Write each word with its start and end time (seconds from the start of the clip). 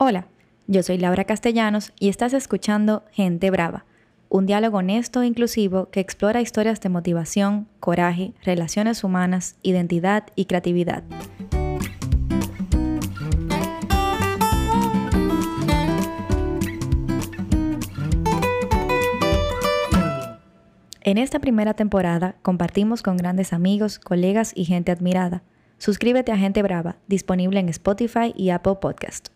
Hola, 0.00 0.28
yo 0.68 0.84
soy 0.84 0.96
Laura 0.96 1.24
Castellanos 1.24 1.92
y 1.98 2.08
estás 2.08 2.32
escuchando 2.32 3.02
Gente 3.10 3.50
Brava, 3.50 3.84
un 4.28 4.46
diálogo 4.46 4.78
honesto 4.78 5.22
e 5.22 5.26
inclusivo 5.26 5.90
que 5.90 5.98
explora 5.98 6.40
historias 6.40 6.80
de 6.80 6.88
motivación, 6.88 7.66
coraje, 7.80 8.32
relaciones 8.44 9.02
humanas, 9.02 9.56
identidad 9.64 10.28
y 10.36 10.44
creatividad. 10.44 11.02
En 21.00 21.18
esta 21.18 21.40
primera 21.40 21.74
temporada 21.74 22.36
compartimos 22.42 23.02
con 23.02 23.16
grandes 23.16 23.52
amigos, 23.52 23.98
colegas 23.98 24.52
y 24.54 24.64
gente 24.64 24.92
admirada. 24.92 25.42
Suscríbete 25.78 26.30
a 26.30 26.36
Gente 26.36 26.62
Brava, 26.62 26.98
disponible 27.08 27.58
en 27.58 27.68
Spotify 27.68 28.32
y 28.36 28.50
Apple 28.50 28.76
Podcast. 28.80 29.30